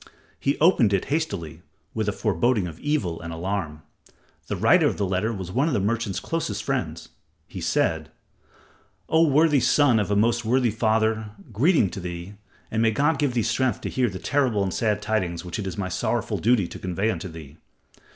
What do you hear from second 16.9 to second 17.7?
unto thee.